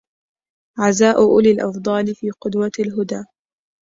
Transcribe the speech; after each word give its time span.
عزاء 0.79 1.17
أولي 1.17 1.51
الأفضال 1.51 2.15
في 2.15 2.29
قدوة 2.31 2.71
الهدى 2.79 3.23